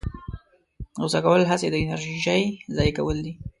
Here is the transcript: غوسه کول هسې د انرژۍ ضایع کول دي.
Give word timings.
غوسه 0.99 1.19
کول 1.25 1.41
هسې 1.51 1.67
د 1.71 1.75
انرژۍ 1.83 2.43
ضایع 2.77 2.93
کول 2.97 3.17
دي. 3.25 3.33